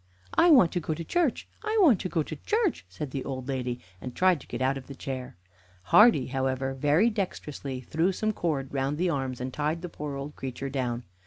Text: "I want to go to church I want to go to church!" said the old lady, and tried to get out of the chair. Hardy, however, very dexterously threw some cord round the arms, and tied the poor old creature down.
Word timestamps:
"I 0.33 0.49
want 0.49 0.71
to 0.71 0.79
go 0.79 0.95
to 0.95 1.03
church 1.03 1.47
I 1.63 1.77
want 1.79 1.99
to 1.99 2.09
go 2.09 2.23
to 2.23 2.35
church!" 2.35 2.85
said 2.89 3.11
the 3.11 3.23
old 3.23 3.47
lady, 3.47 3.79
and 4.01 4.15
tried 4.15 4.41
to 4.41 4.47
get 4.47 4.59
out 4.59 4.75
of 4.75 4.87
the 4.87 4.95
chair. 4.95 5.37
Hardy, 5.83 6.25
however, 6.25 6.73
very 6.73 7.11
dexterously 7.11 7.81
threw 7.81 8.11
some 8.11 8.31
cord 8.31 8.73
round 8.73 8.97
the 8.97 9.11
arms, 9.11 9.39
and 9.39 9.53
tied 9.53 9.83
the 9.83 9.89
poor 9.89 10.15
old 10.15 10.35
creature 10.35 10.71
down. 10.71 11.03